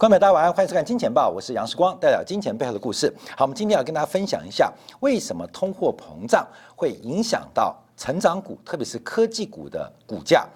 [0.00, 3.14] 观众朋友，大家晚上欢迎收看《金钱报》，我是杨世光，带来金钱背后的故事。
[3.36, 10.48] 好，我们今天要跟大家分享一下，为什么通货膨胀会影响到成长股，特别是科技股的股价。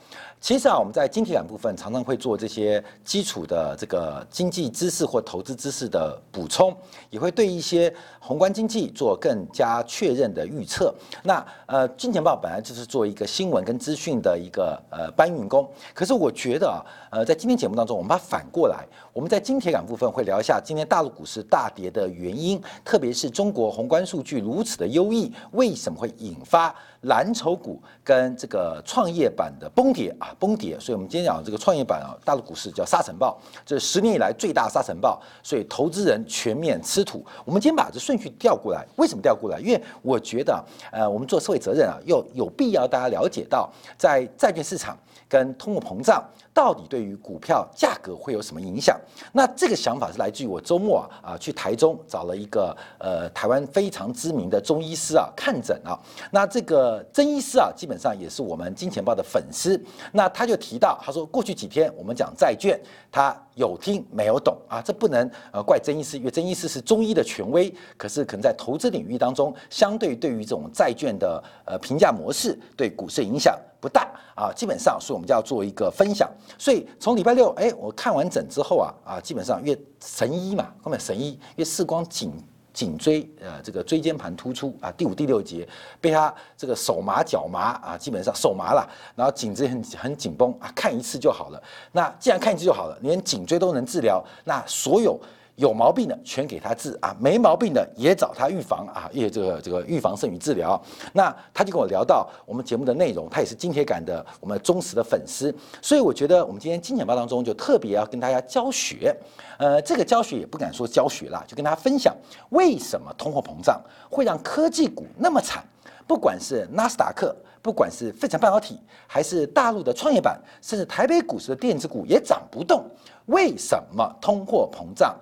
[0.44, 6.76] 其实啊，我们在晶体感部分常常会做这些基础的这个经济知识或投资知识的补充，
[7.08, 7.90] 也会对一些
[8.20, 10.94] 宏观经济做更加确认的预测。
[11.22, 26.74] 那呃，金钱报本来就是做一个新闻跟资讯的一个呃搬运工，可是我觉得啊，呃，在今天节目当中，我们把它反过来，我们在晶铁感部分会聊一下今天大陆股市大跌的原因，特别是中国宏观数据如此的优异，为什么会引发
[27.04, 30.34] 蓝筹股跟这个创业板的崩跌啊？
[30.38, 37.24] 崩跌，所以我们今天讲这个创业板啊，大陆股市叫沙尘暴，这十年以来最大沙尘暴，所以投资人全面吃土。
[37.44, 39.58] 我们今天把这顺序调过来，为什么调过来？
[39.60, 44.96] 因为我觉得，呃，我们做社会责任啊，又有必要大家了解到，在债券市场
[45.28, 46.22] 跟通货膨胀
[46.54, 48.96] 到底对于股票价格会有什么影响？
[49.32, 55.98] 那这个想法是来自于我周末啊啊去台中找了一个呃台湾非常知名的中医师啊看诊啊，
[56.30, 59.78] 那这个曾医师啊基本上也是我们金钱豹的粉丝，
[60.12, 62.80] 那他就提到他说过去几天我们讲债券，
[63.10, 73.58] 他有听没有懂啊，这不能呃怪曾医师，因为曾医师是中医的权威，可是可能在投资领域当中，相对对于这种债券的呃评价模式对股市影响。
[73.80, 76.26] 不大啊，基本上，所以我们就要做一个分享。
[76.58, 82.32] 所以从礼拜六，哎，我看完整之后啊，啊，基本上越神医嘛，后面神医，因为视光颈
[82.72, 85.68] 颈椎呃这个椎间盘突出啊，第五、第六节
[86.00, 91.62] 被他这个手麻脚麻啊，基本上手麻了，然后颈椎很很紧绷啊，看一次就好了。
[91.92, 95.18] 那既然看一次就好了，连颈椎都能治疗，那所有。
[95.56, 100.80] 有毛病的全给他治啊，没毛病的也找他预防啊，也这个这个预防胜于治疗。
[101.12, 109.14] 那他就跟我聊到我们节目的内容，他也是金铁杆的我们忠实的粉丝，所以我觉得我们今天金钱报当中就特别要跟大家教学，
[109.58, 112.14] 呃，这个教学也不敢说教学啦，就跟大家分享
[112.50, 115.64] 为什么通货膨胀会让科技股那么惨，
[116.06, 122.84] 不管是纳斯达克，不管是费城半导体，还是大陆的创业板，甚至台北股市的电子股也涨不动，
[123.26, 125.14] 为什么通货膨胀？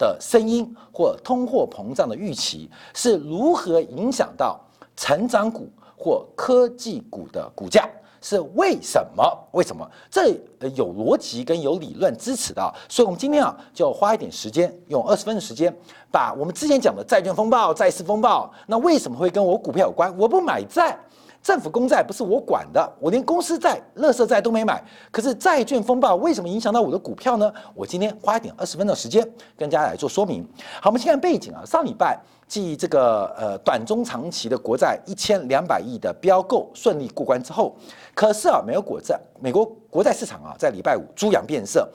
[0.00, 4.58] 的声音或通货膨胀的预期是如何影响到
[4.96, 7.86] 成长股或科技股的股价？
[8.22, 9.48] 是为什么？
[9.52, 9.90] 为什么？
[10.10, 10.28] 这
[10.74, 12.74] 有逻辑跟有理论支持的。
[12.86, 15.74] 所以，我们今天啊，就花一点时间，用二十分的时间，
[16.10, 20.14] 把我们之前讲的债券风暴、债市风暴，那为什么会跟我股票有关？
[20.18, 20.98] 我不买债。
[21.42, 24.82] 政府公债不是我管的，我连公司债、乐色债都没买。
[25.10, 27.50] 可是债券风暴为什么影响到我的股票呢？
[27.74, 30.46] 我今天花一点二十分钟时间跟大家来做说明。
[30.82, 31.64] 好，我们先看背景啊。
[31.64, 37.74] 上礼拜继这个呃短中长期的国债一千两百亿的标购顺利过关之后，
[38.14, 41.88] 可是啊，美国国债、美国国债市场啊，在礼拜五猪羊变色，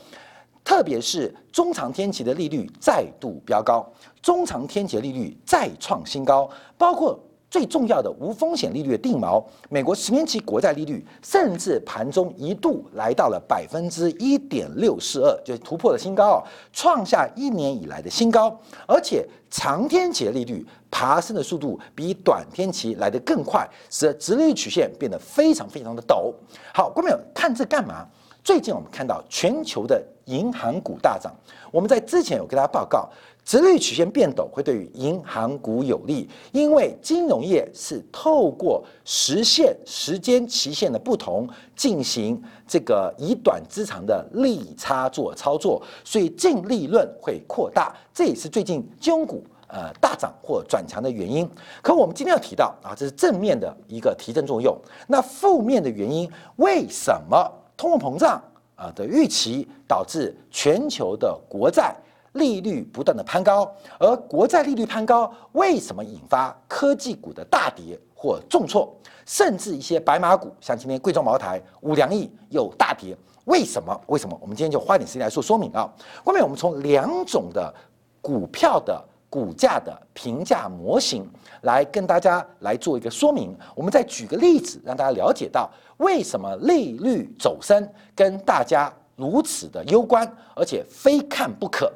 [0.63, 3.87] 特别是中长天期的利率再度飙高，
[4.23, 7.19] 中长天期的利率再创新高，包括。
[7.49, 18.59] 最重要的无风险利率的定锚，美国十年期国债利率甚至盘中一度来到了百分之一点六四二，就突破了新高啊，创下一年以来的新高。
[18.85, 26.33] 而且长天期的利率爬升的速度比短天期来得更快，使得直利率曲线变得非常非常的陡。
[26.73, 28.05] 好，观众朋友看这干嘛？
[28.43, 31.33] 最近我们看到全球的银行股大涨，
[31.71, 33.09] 我们在之前有给大家报告。
[33.45, 51.47] 直率曲线变陡会对于银行股有利，因为金融业是透过实现时间期限的不同进行这个以短资长的利差做操作，所以净利润会扩大，这也是最近金融股呃大涨或转强的原因。
[51.83, 54.75] 可我们今天要提到啊，这是正面的一个提振作用，
[55.07, 57.47] 那负面的原因为什么？
[57.77, 58.41] 通货膨胀
[58.75, 61.95] 啊的预期导致全球的国债。
[62.35, 68.95] 利率不断的攀高，而国债利率攀高，为什么引发科技股的大跌或重挫，
[69.25, 73.17] 甚至一些白马股，像今天贵州茅台、五粮液有大跌？
[73.45, 74.01] 为什么？
[74.07, 74.37] 为什么？
[74.41, 75.87] 我们今天就花点时间来做说明啊。
[76.23, 77.73] 后面我们从两种的
[78.19, 78.99] 股票的
[79.29, 81.29] 股价的评价模型
[81.61, 83.55] 来跟大家来做一个说明。
[83.75, 91.91] 我们再举个例子，让大家了解到为什么利率走升跟大家如此的攸关，而且非看不可。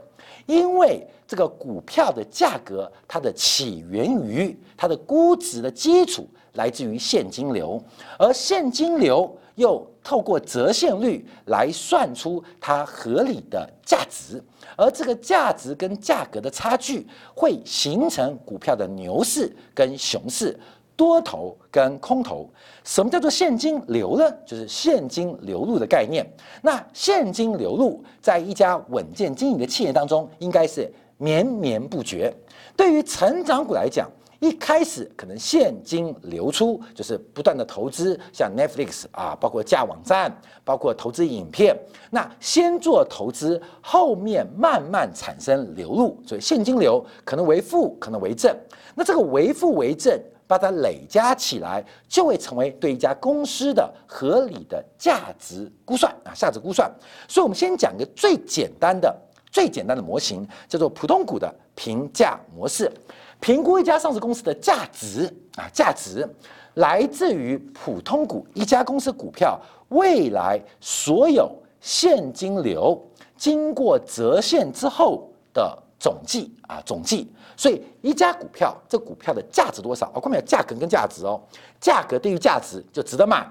[0.50, 7.80] 因为这个股票的价格，它的起源于它的估值的基础来自于现金流，
[8.18, 14.44] 而现金流又透过折现率来算出它合理的价值，
[14.76, 17.06] 而这个价值跟价格的差距
[17.36, 20.60] 会形成股票的牛市跟熊市，
[21.00, 22.50] 多头跟空头。
[22.84, 24.30] 什么叫做现金流呢？
[24.46, 26.30] 就是现金流入的概念。
[26.62, 32.36] 那现金流入在一家稳健经营的企业当中，应该是绵绵不绝。
[32.76, 34.10] 对于成长股来讲，
[34.42, 40.30] 一开始可能现金流出，就是不断的投资，像 Netflix 啊，包括架网站，
[40.66, 41.74] 包括投资影片。
[42.10, 48.54] 那先做投资，后面慢慢产生流入，所以现金流可能为负，可能为正。
[48.96, 50.20] 那这个为负为正，
[50.50, 56.92] 把它累加起来，就会成为对一家公司的合理的价值估算啊，价值估算。
[57.28, 59.16] 所以，我们先讲个最简单的、
[59.52, 62.92] 最简单的模型，叫做普通股的评价模式。
[63.40, 66.28] 评估一家上市公司的价值啊，价值
[66.74, 73.00] 来自于普通股一家公司股票未来所有现金流
[73.38, 77.32] 经过折现之后的总计啊，总计。
[77.60, 80.10] 所以一家股票这股票的价值多少？
[80.16, 81.38] 我后面价格跟价值哦，
[81.78, 83.46] 价格低于价值就值得买，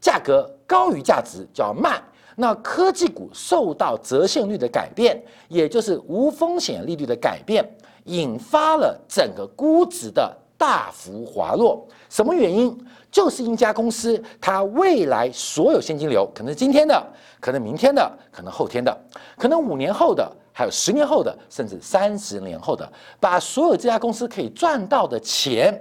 [0.00, 2.00] 价格高于价值就要卖。
[2.36, 7.68] 那科技股受到折现率的改变，也就是无风险利率的改变。
[8.04, 12.86] 引发了整个估值的大幅滑落，什么原因？
[13.10, 17.04] 就是一家公司它未来所有现金流，可能是今天的，
[17.40, 18.96] 可能明天的，可能后天的，
[19.36, 25.78] 可能五年后的，还有十年后的，甚至三十年后的，把所有这家公司可以赚到的钱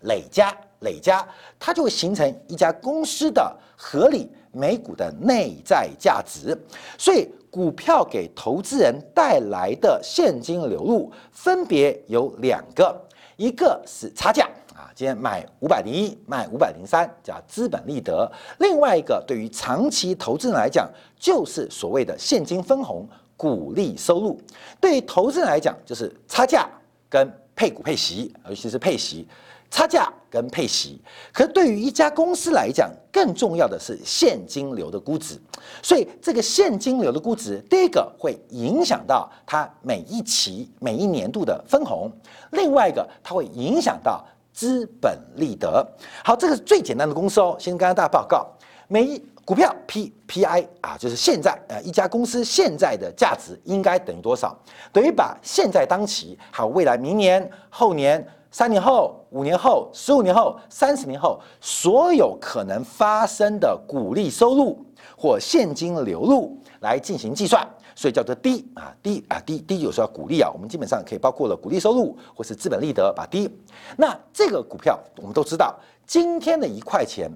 [0.00, 1.26] 累加累加，
[1.58, 6.54] 它就会形成一家公司的合理每股的内在价值，
[6.98, 7.26] 所以。
[7.52, 12.98] 股票给投资人带来的现金流入分别有两个，
[13.36, 18.26] 一个是差价啊，今天买五百零一，卖五百零三，叫资本利得；
[18.58, 20.90] 另外一个对于长期投资人来讲，
[21.20, 23.06] 就是所谓的现金分红、
[23.42, 24.40] 股利收入。
[24.80, 26.70] 对于投资人来讲，就是差价
[27.10, 29.26] 跟配股配息，尤其是配息。
[29.68, 31.00] 差价跟配息，
[31.32, 35.40] 可对于一家公司来讲，更重要的是现金流的估值。
[35.82, 42.12] 所以这个现金流的估值，第一个会影响到它每一期、每一年度的分红，
[42.50, 44.22] 另外一个它会影响到
[44.52, 45.84] 资本利得。
[46.22, 47.56] 好，这个是最简单的公式哦。
[47.58, 48.46] 先跟大家报告，
[48.92, 54.54] 每股票 P P I 啊，就是现在呃一家公司现在的价值应该等于多少？
[54.92, 58.22] 等于把现在当期还有未来明年、后年。
[58.54, 64.84] 三年后、五年后、十五年后、三十年后，所有可能发生的股利收入
[65.16, 67.66] 或现金流入来进行计算，
[67.96, 73.48] 所以叫做低啊低啊低低有时候要股利啊，我们基本上可以包括了股利收入或是资本利得把低。
[73.96, 75.74] 那这个股票我们都知道，
[76.06, 77.30] 今天的一块钱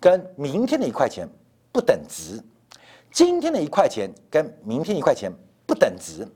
[0.00, 1.28] 跟明天的一块钱
[1.70, 2.42] 不等值，
[3.12, 5.30] 今天的一块钱跟明天一块钱
[5.66, 6.26] 不等值。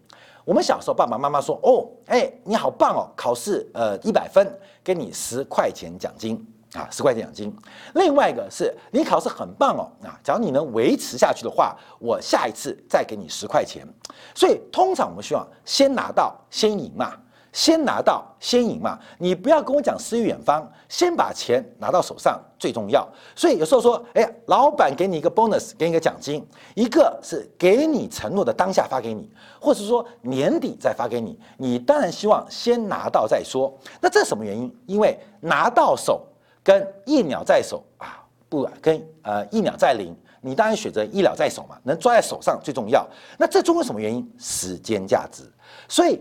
[0.45, 4.47] 我们小时候，爸爸妈妈说：“哦，哎，你好棒哦，考试呃一百分，
[4.85, 6.37] 给你十块钱奖金
[6.75, 7.57] 啊，十块钱奖金。
[7.95, 13.89] 另外一个是你考试很棒哦，啊，只要你能维持下去的话，我下一次再给你十块钱。
[14.35, 17.17] 所以通常我们希望先拿到先赢嘛。”
[17.55, 23.09] 先拿到先赢嘛，你不要跟我讲诗与远方，先把钱拿到手上最重要。
[23.37, 33.73] 所以有时候说，哎，老板给你一个 bonus，给你一个奖金，一个是给你承诺的当下发给你，或者说年底再发给你，你当然希望先拿到再说。
[34.01, 34.77] 那这什么原因？
[34.87, 36.27] 因为拿到手
[36.65, 43.09] 跟一鸟在手啊，不跟呃一鸟在林，你当然选择一鸟在手嘛，能抓在手上最重要。
[43.39, 44.29] 那这中有什么原因？
[44.41, 45.45] 时间价值。
[45.89, 46.21] 所以。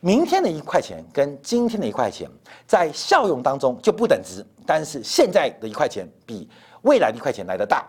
[0.00, 2.30] 明天的一块钱跟今天的一块钱
[2.68, 6.48] 在效用当中就不等值，但是现在的一块钱比
[6.82, 7.84] 未来的一块钱来的大。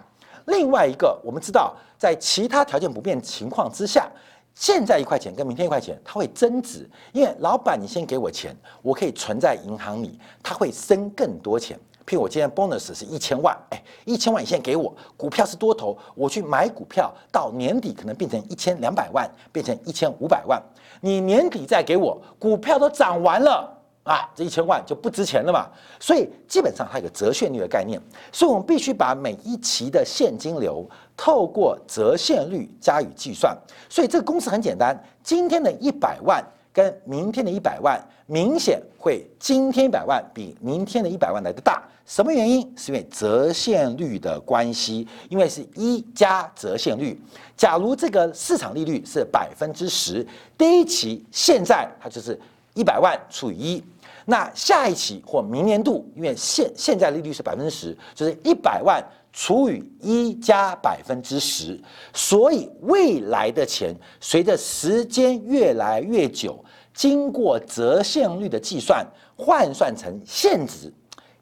[0.46, 4.10] 另外一个，我们知道在其他条件不变情况之下，
[4.56, 11.80] 现在一块钱跟明天一块钱它会增值，因为老板你先给我钱，我可以存在银行里，它会生更多钱。
[12.08, 20.60] 譬如我今天 bonus 是一千万，哎，一千万你先给我，股票是多头，我去买股票，到年底可能变成一千两百万，变成一千五百万。
[21.00, 23.70] 你年底再给我，股票都涨完了
[24.04, 25.68] 啊，这一千万就不值钱了嘛。
[26.00, 28.02] 所以基本上它有个折现率的概念，
[28.32, 33.58] 所以我们必须把每一期的现金流透过折现率加以计算。
[33.90, 36.44] 所以这个公式很简单，今天的一百万。
[36.72, 42.62] 跟明天的一百万明显会今天一百万比明天的一百万来的大，什么原因？
[42.76, 47.16] 是因为折现率的关系，因为是一加折现率。
[47.56, 50.26] 假如这个市场利率是百分之十，
[50.58, 52.38] 第一期现在它就是
[52.74, 53.84] 一百万除以一，
[54.26, 59.00] 那下一期或明年度，因为现现在利率是百分之十，就是一百万
[59.32, 61.80] 除以一加百分之十，
[62.12, 66.58] 所以未来的钱随着时间越来越久。
[66.92, 69.06] 经过折现率的计算，
[69.38, 70.92] 换算成现值，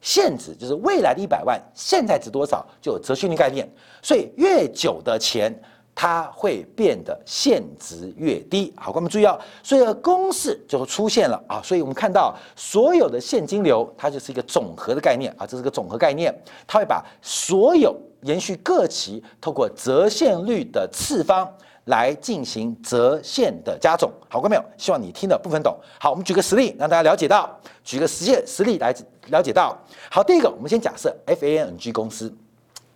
[0.02, 3.68] 现值就是未来的一百万，现在值多少就有折现率概念。
[4.02, 5.54] 所以越久的钱，
[5.96, 8.72] 它会变得现值越低。
[8.78, 11.60] 好，我们注意哦，所以公式就出现了啊。
[11.64, 16.34] 所以我们看到所有的现金流，它就是一个总和的概念啊，这是个总和概念，
[16.68, 21.52] 它会把所有延续各期透过折现率的次方。
[21.88, 24.64] 来进行折现的加总，好过没有？
[24.78, 25.78] 希望你听的部分懂。
[26.00, 27.50] 好，我们举个实例，让大家了解到，
[27.84, 28.94] 举个实现实例来
[29.28, 29.78] 了解到。
[30.10, 32.34] 好，第一个，我们先假设 F A N G 公司，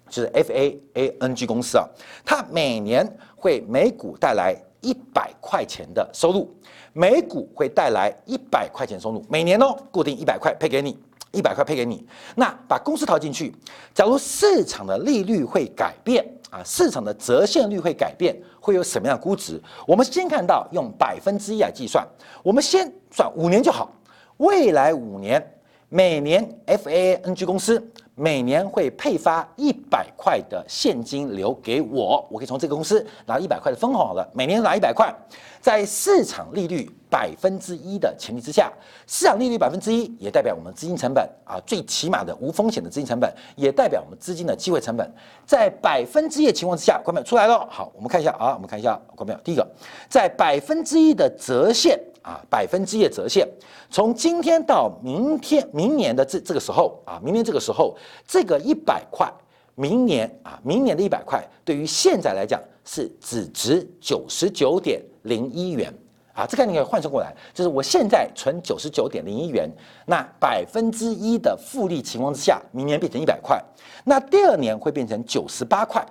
[0.10, 1.88] 就是 F A A N G 公司啊，
[2.26, 3.06] 它每年
[3.36, 6.54] 会每股带来一百块钱的收入，
[6.94, 10.98] 每股会带来一百块钱收入，每年哦，固定一百块配给你，
[11.32, 12.06] 一百块配给你。
[12.36, 13.54] 那把公司投进去，
[13.94, 16.26] 假如市场的利率会改变。
[16.52, 19.58] 啊，市场的折现率会改变，会有什么样的估值？
[19.88, 22.06] 我们先看到用百分之一来计算，
[22.44, 23.90] 我们先算五年就好。
[24.36, 25.42] 未来五年，
[25.88, 27.82] 每年 F A N G 公司
[28.22, 35.12] 每年会配发一百块的现金流给我，我可以从这个公司拿一百块的分红好了，每年拿一百块，
[35.60, 36.90] 在市场利率。
[37.12, 38.72] 百分之一的前提之下，
[39.06, 45.14] 市场利率百分之一也代表我们资金成本啊，最起码的无风险的资金成本，也代表我们资金的机会成本。
[45.46, 47.68] 在百分之一的情况之下，关表出来了。
[47.70, 49.38] 好，我们看一下啊，我们看一下关表。
[49.44, 49.68] 第一个，
[50.08, 53.48] 在百分之一的折现啊，百分之一的折现，
[53.90, 57.96] 从今天到明天，明年的这这个时候啊，明年这个时候，
[58.28, 59.32] 这个一百块，
[59.76, 65.94] 明年啊，明年的一百块，对于现在来讲是只值九十九点零一元。
[66.34, 69.70] 啊，这个你可以换算过来，就是我现在存九十九点零一元，
[70.06, 73.62] 那百分之一的复利情况之下，明年变成一百块，
[74.06, 76.02] 那第二年会变成九十八块，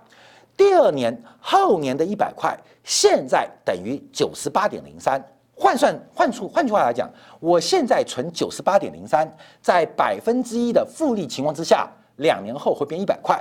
[0.59, 5.25] 第二年后年的一百块，现在等于九十八点零三，
[5.61, 7.07] 换算换出换句话来讲，
[7.39, 11.87] 我现在存九十八点零三，在百分之一的复利情况之下，
[12.17, 13.39] 两年后会变一百块。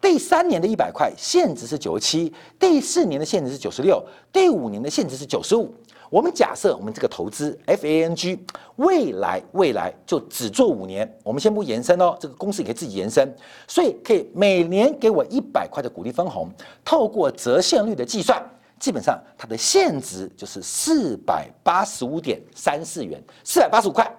[0.00, 5.70] 第三年的一百块现值是九十七，第四年的现值是九十六，第五年的现值是九十五。
[6.08, 8.42] 我们假设我们这个投资 F A N G
[8.76, 13.30] 未来未来就只做五年，我们先不延伸哦，这个公司也可以自己延伸，
[13.66, 16.48] 所以可以每年给我一百块的股利分红，
[16.82, 18.42] 透过折现率的计算，
[18.78, 24.10] 基本上它的现值就是四百八十五点三四元，四百八十五块。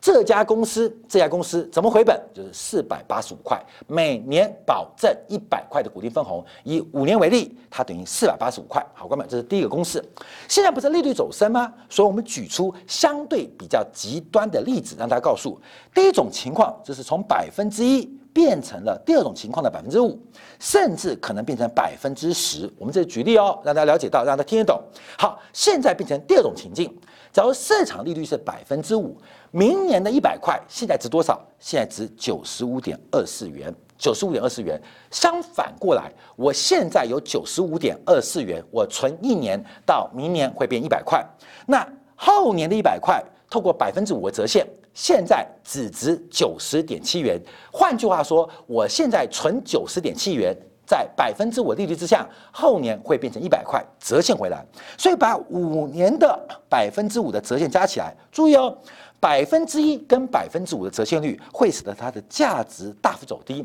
[0.00, 2.16] 这家公司，这家公司怎么回本？
[2.32, 8.80] 就是四百八十五块，每年保证一百块的股利分红，以五年为例，它等于四百八十五块。
[8.94, 10.00] 好，哥们，这是第一个公式。
[10.46, 11.74] 现在不是利率走升吗？
[11.90, 15.60] 所以我们举出相对比较极端的例子，让大家告诉
[15.92, 20.16] 第一种情况，就是从百分之一变成了第二种情况的百分之五，
[20.60, 22.72] 甚至可能变成百分之十。
[22.78, 24.80] 我们这举例哦，让大家了解到，让他听得懂。
[25.18, 26.88] 好，现在变成第二种情境。
[27.32, 29.16] 假如市场利率是百分之五，
[29.50, 31.44] 明年的一百块现在值多少？
[31.58, 33.74] 现在值九十五点二四元。
[33.98, 34.80] 九十五点二四元。
[35.10, 41.26] 相反过来，我现在有九十五点二四元，我存一年到明年会变一百块。
[41.66, 44.64] 那后年的一百块，透过百分之五的折现，
[44.94, 47.40] 现在只值九十点七元。
[47.72, 50.56] 换句话说，我现在存九十点七元。
[50.88, 54.64] 在百分之五利率之下，后年会变成一百块折现回来，
[54.96, 58.74] 所以把五年的百分之五的折现加起来，注意哦，
[59.20, 63.62] 百分之一跟百分之五的折现率会使得它的价值大幅走低。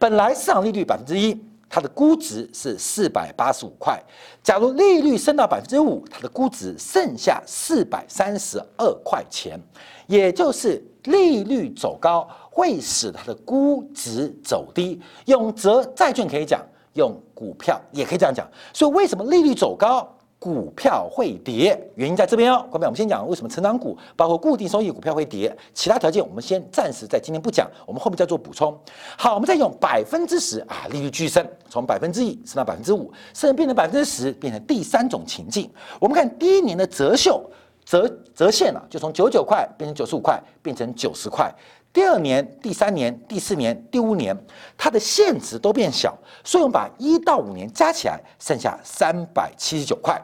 [0.00, 4.00] 本来市场利率百分之一，它的估值是四百八十五块，
[4.42, 9.58] 假如利率升到百分之五，它的估值剩下四百三十二块钱，
[10.06, 12.28] 也就是利率走高。
[12.56, 18.48] 会使它的估值走低，用折债券可以讲，用股票也可以这样讲。
[18.72, 20.08] 所以为什么利率走高，
[20.44, 21.74] 股票会跌？
[21.94, 22.66] 原因在这边哦。
[22.70, 25.50] 各位，我们先讲为什么成长股，包括固定收益股票会跌。
[25.72, 28.78] 其他条件我们先暂时在今天不讲，我们后面再做补充。
[29.16, 35.70] 好，我们再用百分之十啊，利率巨升，从百分之一升到百分之五，甚至变成百分之十，变成第三种情境。
[35.98, 37.42] 我们看第一年的折秀
[37.86, 41.50] 折折现了，就从九九块变成九十五块，变成九十块。
[41.90, 44.36] 第二年、第三年、第四年、第五年，
[44.76, 50.20] 它的现值都变小，所以我们把一到五年加起来，剩下三百七十九块。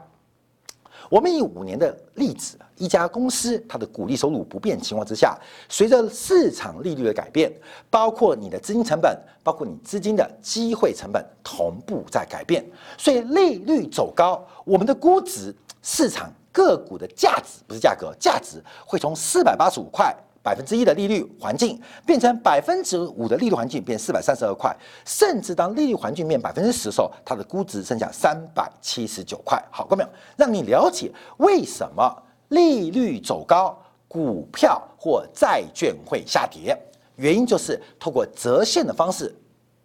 [1.10, 5.36] 我们以五年的例子，一家公司它的股利收入不变情况之下，
[5.68, 7.52] 随着市场利率的改变，
[7.90, 12.64] 包括你的资金成本，包括你资金的机会成本同步在改变，
[12.96, 15.52] 所以利率走高，我们的估值、
[15.82, 20.16] 市场个股的价值不是价格，价值会从四百八十五块。
[20.42, 29.62] 百分之一的利率环境变成百分之五的利率环境，变四百三十二块，甚至当利率环境变百分之十的时候，它的估值剩下三百七十九块。
[29.70, 30.06] 好，各位
[30.36, 32.10] 让你了解为什么
[32.48, 33.78] 利率走高，
[34.08, 36.76] 股票或债券会下跌。
[37.16, 39.34] 原因就是透过折现的方式，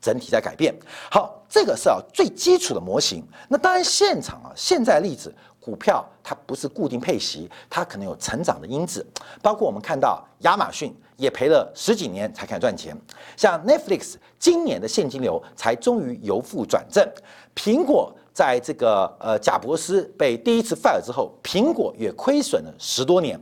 [0.06, 0.72] 整体在改变。
[1.10, 3.26] 好，这个是啊最基础的模型。
[3.50, 9.04] 那当然，现场啊现在例子，股票它不是固定配息，它可能有成长的因子。
[9.42, 12.96] 包括我们看到亚马逊也赔了十几年才开始赚钱，
[13.36, 17.04] 像 Netflix 今年的现金流才终于由负转正，
[17.56, 18.14] 苹果。
[18.36, 23.40] 在这个呃，贾博士被第一次 fire 之后，苹果也亏损了十多年，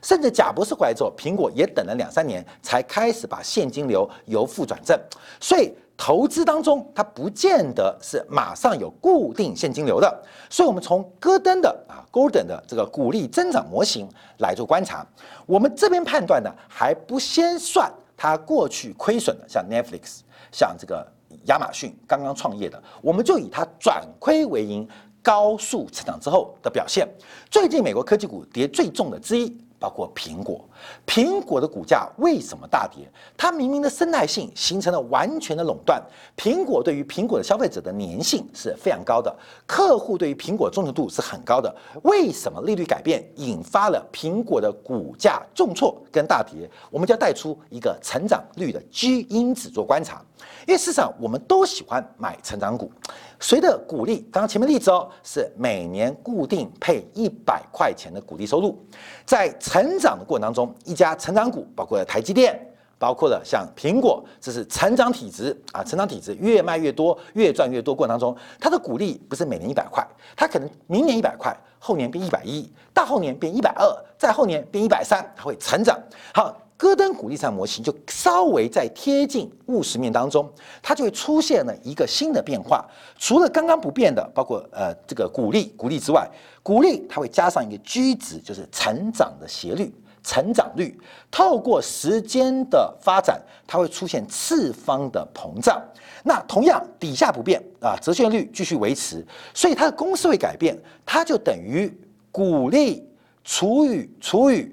[0.00, 4.96] 甚至贾博士回来之后，苹果也等了两三年才开始把现金流由负转正。
[5.40, 10.22] 所以投资当中，它不见得是马上有固定现金流的。
[10.50, 15.06] 所以我们从戈登的啊 Golden 的这个股利增长模型来做观察，
[15.46, 20.20] 我们这边判断呢，还不先算它过去亏损的，像 Netflix，
[20.52, 21.06] 像这个。
[21.46, 24.88] 亚马逊刚刚创业的，我们就以它转亏为盈、
[25.22, 27.06] 高速成长之后的表现。
[27.48, 29.56] 最近美国科技股跌最重的之一。
[29.78, 30.64] 包括苹果，
[31.06, 33.08] 苹果的股价为什么大跌？
[33.36, 36.02] 它明明的生态性形成了完全的垄断。
[36.36, 39.34] 苹果对于苹果的消费者的粘性是非常高的，
[39.66, 41.74] 客户对于苹果忠诚度是很高的。
[42.02, 46.68] 为什么利率改变引发了苹果的股价重挫跟大跌？
[46.90, 50.22] 我们就要带出一个成长率的基因子做观察，
[50.66, 52.90] 因为市场我们都喜欢买成长股。
[53.38, 58.82] 随着股利，刚刚前面例子哦，是每年固定配一百块钱的股利收入，
[59.26, 62.58] 在成长的过程当中，一家成长股，包括了台积电，
[62.98, 75.98] 包括了像苹果，这是成长体质啊，成长体质越卖越多，越赚越多过程当中，它的股利不是每年一百块，它可能明年一百块，后年变一百一，大后年变一百二，再后年变一百三，它会成长。
[76.32, 76.56] 好。
[76.78, 80.46] 戈登股利上模型就稍微在贴近务实面当中，
[80.82, 82.84] 它就会出现了一个新的变化。
[83.18, 86.28] 除了刚刚不变的，包括呃这个股利股利之外，
[86.62, 89.90] 股利它会加上一个居值，就是成长的斜率、
[90.22, 90.98] 成长率。
[91.30, 95.82] 透过时间的发展，它会出现次方的膨胀。
[96.24, 101.90] 那同样底下不变啊，折现率继续维持，所以它的公式会改变，它就等于
[102.30, 103.08] 股利
[103.42, 104.70] 除以除以。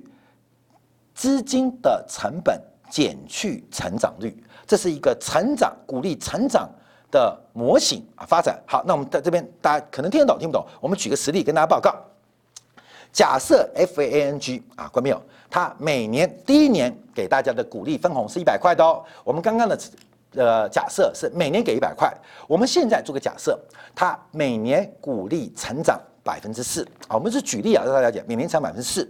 [1.13, 6.69] 资金的成本减去成长率，这是一个成长鼓励成长
[7.11, 8.25] 的模型啊。
[8.25, 10.65] 发展好，那我们在这边大家可能听得懂听不懂？
[10.81, 11.95] 我们举个实例跟大家报告。
[13.11, 15.21] 假设 FANG 啊，关没有？
[15.49, 19.03] 它每年第一年给大家的鼓励分红是一百块的哦。
[19.23, 19.79] 我们刚刚的
[20.35, 22.11] 呃假设是每年给一百块，
[22.47, 23.59] 我们现在做个假设，
[23.93, 27.13] 它每年鼓励成长百分之四啊。
[27.15, 29.07] 我们是举例啊，让大家了解，每年成百分之四。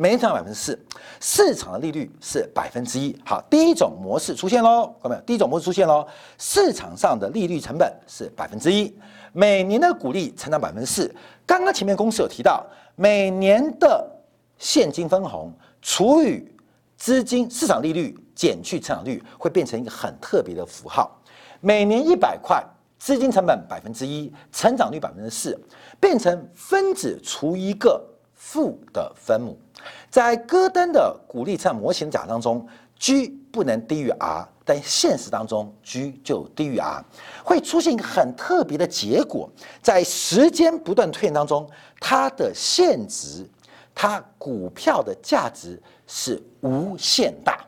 [0.00, 0.78] 每年成长百分之四，
[1.20, 3.14] 市场的利率是百分之一。
[3.22, 5.20] 好，第一种模式出现喽，看到没有？
[5.26, 6.06] 第一种模式出现喽，
[6.38, 8.96] 市场上的利率成本是百分之一，
[9.34, 11.14] 每年的股利成长百分之四。
[11.44, 12.64] 刚刚前面公式有提到，
[12.96, 14.10] 每年的
[14.56, 16.50] 现金分红除以
[16.96, 21.14] 资金市场利率减去成长率，会变成一个很特别的符号。
[21.60, 22.64] 每年一百块，
[22.98, 25.60] 资金成本百分之一，成长率百分之四，
[26.00, 28.02] 变成分子除一个
[28.40, 29.56] 负的分母。
[30.08, 32.66] 在戈登的鼓励上模型假当中
[32.98, 37.04] ，G 不能低于 R，但现实当中 G 就低于 R，
[37.44, 39.48] 会出现一个很特别的结果，
[39.82, 41.68] 在时间不断推演当中，
[42.00, 43.46] 它的现值，
[43.94, 47.62] 它股票的价值是无限大，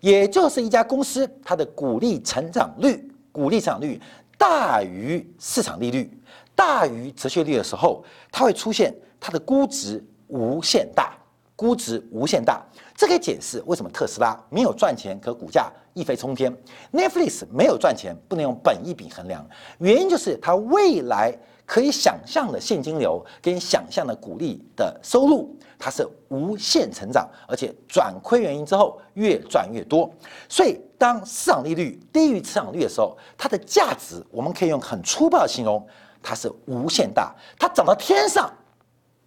[0.00, 4.00] 也就是一家公司它的股利成长率，股利成长率
[4.36, 6.10] 大于市场利率，
[6.54, 11.16] 大于折现率的时候，它会出现它的估值无限大。
[11.54, 12.60] 估值无限大，
[12.96, 16.52] 这可以解释为什么特斯拉没有赚钱，可股价一飞冲天
[16.92, 19.46] ；Netflix 没有赚钱，不能用本益比衡量。
[19.78, 21.32] 原因就是它未来
[21.64, 30.10] 可以想象的现金流跟想象的股利的收入，它是无限成长，而且转亏原因之后越赚越多。
[30.48, 35.86] 所以当市场利率低于市场率的时候，它的价值我们可以用很粗暴的形容，
[36.20, 38.52] 它是无限大，它涨到天上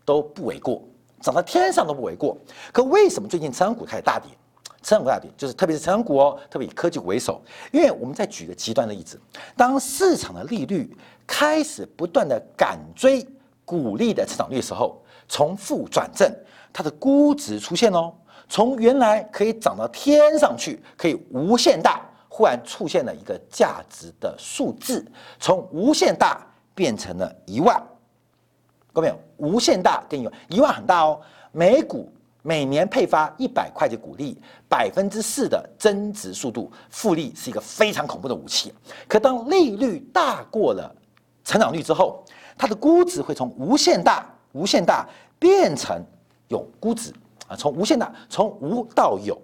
[0.06, 0.82] 都不为过。
[1.22, 2.38] 涨到天上都不为过，
[2.72, 4.30] 可为什么最近成长股开始大跌？
[4.84, 7.42] 成长股大跌，就是特别是成长股哦，特别以科技股为首。
[7.72, 9.20] 因为我们再举个极端的例子，
[9.58, 13.26] 当市场的利率开始不断的赶追
[13.64, 16.32] 股利的成长率的时候，从负转正，
[16.72, 18.14] 它的估值出现哦，
[18.48, 25.04] 从原来可以涨到天上去，可以无限大，忽然出现了一个价值的数字，
[25.40, 27.82] 从无限大变成了一万。
[28.96, 31.20] 各位，无限大跟一万，一万很大哦。
[31.52, 32.10] 每股
[32.42, 34.38] 每年配发一百块的股利，
[34.70, 38.74] 百分之四的增值速度，复利是一个非常恐怖的武器。
[39.06, 40.90] 可当利率大过了
[41.44, 42.24] 成长率之后，
[42.58, 45.06] 它的估值会从无限大、无限大
[45.38, 46.02] 变成
[46.48, 47.12] 有估值
[47.50, 49.38] 啊，从无限大从无到有。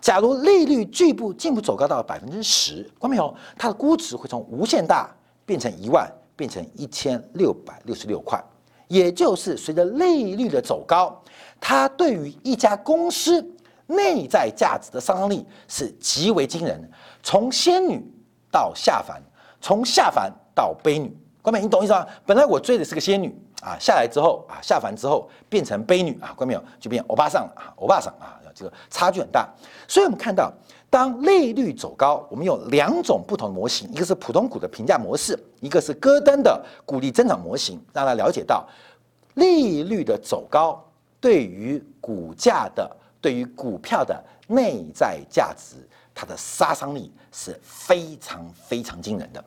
[0.00, 3.34] 假如利率进一步进一步走高到百分之十，关没有？
[3.58, 5.14] 它的估值会从无限大
[5.44, 8.42] 变成一万，变成一千六百六十六块。
[8.88, 11.22] 也就是随着利率的走高，
[11.60, 13.44] 它对于一家公司
[13.86, 16.90] 内在价值的杀伤力是极为惊人。
[17.22, 18.04] 从仙女
[18.50, 19.22] 到下凡，
[19.60, 22.06] 从下凡到悲女，关美，你懂意思吗？
[22.26, 26.64] 本来我追的是个仙女啊，下来之后啊，下凡之后变成悲女啊，关没有？
[26.78, 29.48] 就变欧巴桑了啊，欧巴桑啊，这个差距很大。
[29.88, 30.52] 所以我们看到。
[30.94, 38.64] 当利率走高，我们有两种不同的模型，一个是普通股的评价模式，一个是戈登的股利增长模型，让他了解到
[39.34, 40.80] 利率的走高
[41.20, 42.88] 对于股价的、
[43.20, 45.74] 对于股票的内在价值，
[46.14, 49.44] 它的杀伤力是非常非常惊人的，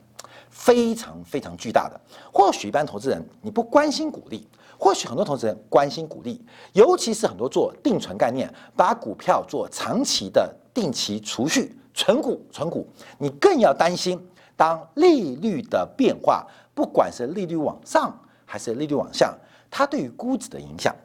[0.50, 1.98] 非常非常巨大的。
[2.30, 4.46] 或许一般投资人你不关心股利，
[4.78, 10.54] 或许很多投资人关心股利，尤其是很多做定存概念，把股票做长期的。
[10.78, 12.88] 定期储蓄、存股、存股，
[13.18, 14.24] 你更要担心，
[14.56, 19.36] 当利率的变化，不管是利率往上还是利率往下，
[19.72, 20.96] 它对于估值的影响。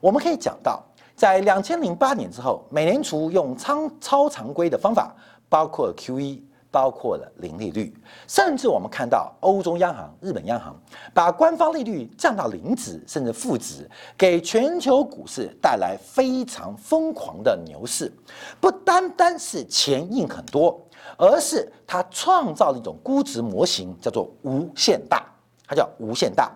[0.00, 0.82] 我们可以讲到，
[1.14, 5.14] 在两千零八年之后，美联储用超超常规的方法，
[5.48, 6.40] 包括 QE。
[6.70, 7.92] 包括了零利率，
[8.26, 10.80] 甚至我们看到欧洲央行、日本央行
[11.12, 18.12] 把官方利率降到零值，甚至负值，给全球股市带来非常疯狂的牛市。
[18.60, 20.80] 不单单是钱印很多，
[21.16, 25.26] 而是它创造了一种估值模型，叫做无限大。
[25.66, 26.50] 它叫无限大。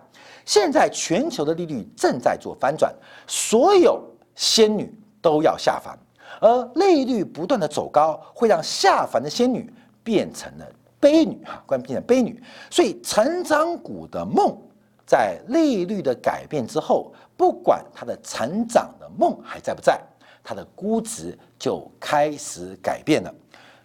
[0.45, 2.93] 现在全球的利率正在做翻转，
[3.27, 4.01] 所有
[4.35, 5.97] 仙女都要下凡，
[6.39, 9.73] 而利率不断的走高，会让下凡的仙女。
[10.05, 10.65] 变成了
[10.99, 14.55] 悲女哈，关变成悲女，所以成长股的梦
[15.05, 19.99] 在利率的改变之后，不管它的成长的梦还在不在，
[20.43, 23.33] 它的估值就开始改变了。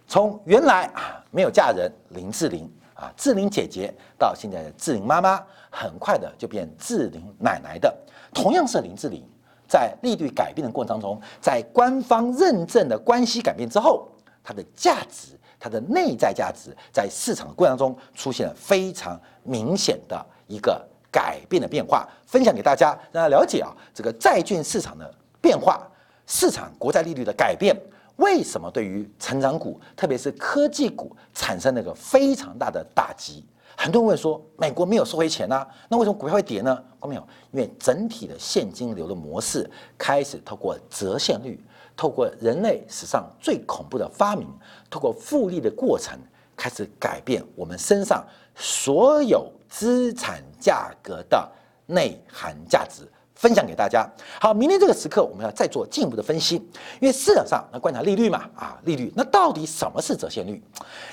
[0.07, 7.95] 从原来啊没有嫁人林志玲啊志玲姐姐，到现在的志玲妈妈，很快的就变志玲奶奶的。
[8.31, 9.23] 同样是林志玲，
[9.67, 14.07] 在利率改变的过程当中，在官方认证的关系改变之后，
[14.43, 15.37] 它的价值。
[15.63, 25.87] 它的内在价值在市场的过程中出现了非常明显的一个改变的变化，分享给大家，让大家了解啊，这个债券市场的变化，
[26.25, 27.79] 市场国债利率的改变，
[28.15, 33.45] 为什么对于成长股，特别是科技股产生那个非常大的打击？
[33.77, 36.83] 很多人问说，美国没有收回钱啊，那为什么股票会跌呢？
[37.03, 41.63] 没有，因为整体的现金流的模式开始透过折现率。
[41.95, 44.47] 透过人类史上最恐怖的发明，
[44.89, 46.17] 透过复利的过程，
[46.55, 48.25] 开始改变我们身上
[48.55, 51.49] 所有资产价格的
[51.85, 54.09] 内涵价值，分享给大家。
[54.39, 56.55] 好，明天这个时刻我们要再做进一步的分析，
[56.99, 60.61] 因为市场上那观察利率嘛，啊，利率那到底什么是折现率？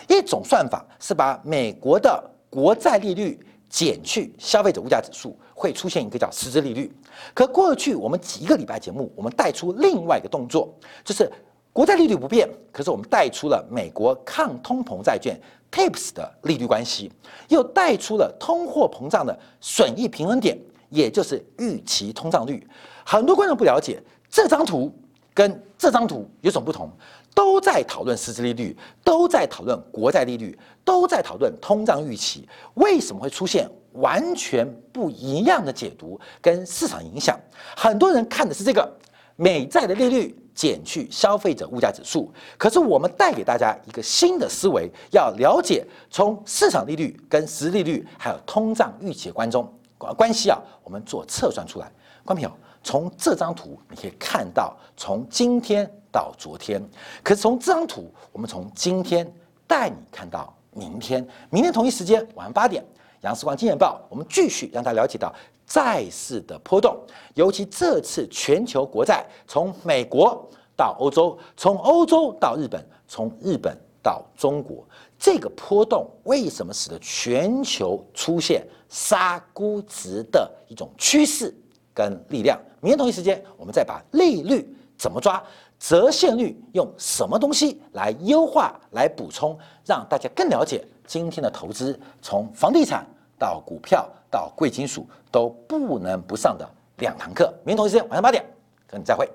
[0.08, 3.38] 一种算法是把美国的国债利率
[3.68, 5.36] 减去消费者物价指数。
[5.60, 6.88] 会出现一个叫实质利率，
[7.34, 10.72] 可过去我们几个礼拜节目，我们带出另外一个动作，
[11.04, 11.28] 就是
[11.72, 15.36] 国债利率不变，可是我们带出了美国抗通膨债券
[15.72, 17.10] TIPS 的利率关系，
[17.48, 20.56] 又带出了通货膨胀的损益平衡点，
[20.90, 22.64] 也就是预期通胀率。
[23.04, 24.00] 很多观众不了解
[24.30, 24.96] 这张图
[25.38, 26.90] 跟这张图有什么不同，
[27.32, 33.70] 都在讨论实质利率，都在讨论国债利率，都在讨论通胀预期，为什么会出现？
[33.92, 37.38] 完全不一样的解读跟市场影响，
[37.76, 38.92] 很多人看的是这个
[39.36, 49.72] 美债的利率减去消费者物价指数，可是我们带给大家一个新的思维，要了解从市场利率跟实质利率还有通胀预期的关中
[50.16, 51.88] 关系啊，我们做测算出来。
[52.24, 52.50] 关平，
[52.82, 56.82] 从这张图你可以看到，从今天到昨天，
[57.22, 59.30] 可是从这张图，我们从今天
[59.66, 62.84] 带你看到明天，明天同一时间晚上八点。
[63.22, 65.34] 杨世光经验报，我们继续让大家了解到
[65.66, 66.96] 债市的波动，
[67.34, 74.86] 尤其这次全球国债从美国到欧洲，从欧洲到日本，从日本到中国，
[75.18, 81.52] 这个波动为什么使得全球出现杀估值的一种趋势？
[81.98, 82.56] 跟力量？
[82.80, 85.42] 明天同一时间，我们再把利率怎么抓，
[85.80, 90.86] 折现率用什么东西来优化、来补充，让大家更了解。
[91.04, 93.04] 今天的投资，从房地产
[93.36, 96.64] 到股票到贵金属，都不能不上的
[96.98, 97.52] 两堂课。
[97.64, 98.44] 明天同一时间晚上八点，
[98.86, 99.28] 跟你再会。